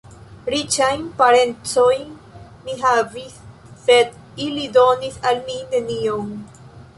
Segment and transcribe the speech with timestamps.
[0.51, 2.07] Riĉajn parencojn
[2.69, 3.35] mi havis,
[3.85, 6.35] sed ili donis al mi nenion.